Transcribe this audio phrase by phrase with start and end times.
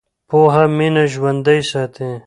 [0.29, 2.11] پوهه مینه ژوندۍ ساتي.